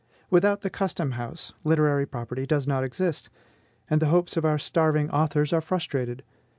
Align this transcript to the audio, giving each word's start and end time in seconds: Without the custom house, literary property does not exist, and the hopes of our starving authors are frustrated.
Without 0.31 0.61
the 0.61 0.71
custom 0.71 1.11
house, 1.11 1.53
literary 1.63 2.07
property 2.07 2.47
does 2.47 2.65
not 2.67 2.83
exist, 2.83 3.29
and 3.87 4.01
the 4.01 4.07
hopes 4.09 4.35
of 4.35 4.43
our 4.43 4.57
starving 4.57 5.11
authors 5.11 5.53
are 5.53 5.61
frustrated. 5.61 6.23